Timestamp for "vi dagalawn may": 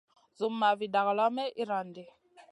0.79-1.49